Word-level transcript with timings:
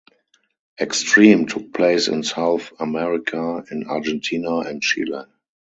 "X-Treme" 0.79 1.47
took 1.47 1.71
place 1.75 2.07
in 2.07 2.23
South 2.23 2.71
America, 2.79 3.63
in 3.69 3.83
Argentina 3.87 4.61
and 4.61 4.81
Chile. 4.81 5.27